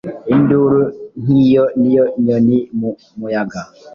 [0.33, 0.81] Induru
[1.21, 3.61] nkinyoninyoni mu muyaga